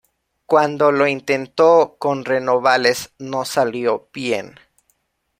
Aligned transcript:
Cuando 0.47 0.91
lo 0.91 1.05
intentó 1.05 1.97
con 1.99 2.25
Renovales 2.25 3.13
no 3.19 3.45
salió 3.45 4.09
bien. 4.11 4.55